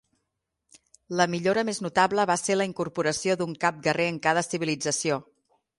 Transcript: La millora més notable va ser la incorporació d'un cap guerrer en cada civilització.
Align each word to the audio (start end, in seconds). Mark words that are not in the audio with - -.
La 1.19 1.27
millora 1.33 1.63
més 1.69 1.81
notable 1.87 2.27
va 2.33 2.39
ser 2.45 2.57
la 2.59 2.67
incorporació 2.73 3.37
d'un 3.43 3.55
cap 3.67 3.81
guerrer 3.89 4.13
en 4.15 4.23
cada 4.29 4.49
civilització. 4.53 5.25